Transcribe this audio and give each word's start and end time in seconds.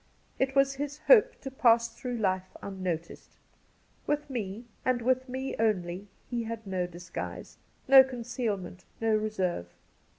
It 0.39 0.55
was 0.55 0.73
his 0.81 0.97
hope 1.05 1.39
to 1.41 1.51
pass 1.51 1.87
through 1.89 2.17
life 2.17 2.57
unnoticed. 2.63 3.37
With 4.07 4.31
me, 4.31 4.65
and 4.83 4.99
with 5.03 5.29
me 5.29 5.55
only, 5.59 6.07
he 6.27 6.45
had 6.45 6.65
no 6.65 6.87
disguise, 6.87 7.59
no 7.87 8.03
concealment, 8.03 8.85
no 8.99 9.15
reserve 9.15 9.67